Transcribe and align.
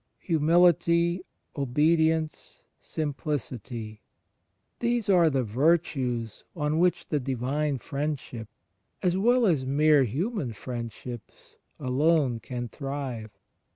HumiUty, 0.27 1.21
obedience, 1.55 2.63
simplicity— 2.79 4.01
these 4.79 5.07
are 5.09 5.29
the 5.29 5.43
virtues 5.43 6.43
on 6.55 6.79
which 6.79 7.09
the 7.09 7.19
Divine 7.19 7.77
Friendship, 7.77 8.47
as 9.03 9.15
well 9.15 9.45
as 9.45 9.63
mere 9.63 10.01
human 10.05 10.53
friendships, 10.53 11.59
alone 11.79 12.39
can 12.39 12.67
thrive. 12.67 13.29